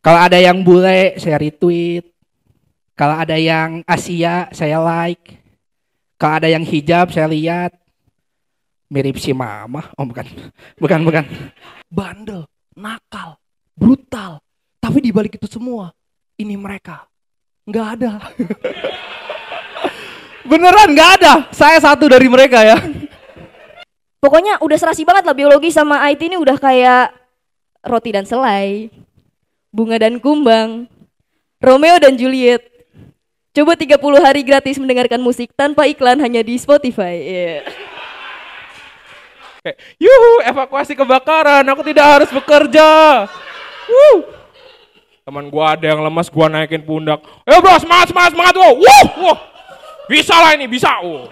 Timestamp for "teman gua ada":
45.26-45.84